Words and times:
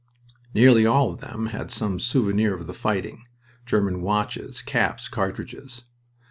Nearly 0.55 0.83
all 0.83 1.11
of 1.11 1.21
them 1.21 1.45
had 1.53 1.69
some 1.69 1.99
"souvenir" 1.99 2.55
of 2.55 2.65
the 2.65 2.73
fighting 2.73 3.25
German 3.67 4.01
watches, 4.01 4.63
caps, 4.63 5.07
cartridges. 5.07 5.83